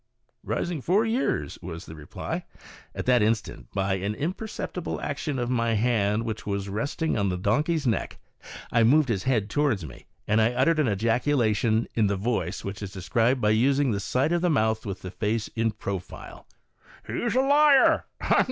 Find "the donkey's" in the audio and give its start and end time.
7.29-7.85